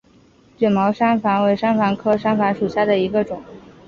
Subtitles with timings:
[0.57, 3.43] 卷毛山矾为山矾科山矾属下的一个种。